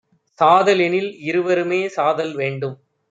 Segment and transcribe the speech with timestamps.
[0.39, 2.77] சாதல்எனில் இருவருமே சாதல் வேண்டும்